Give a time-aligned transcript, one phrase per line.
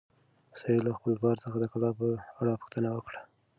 [0.59, 2.05] سعید له خپل پلار څخه د کلا په
[2.41, 3.21] اړه پوښتنه وکړه.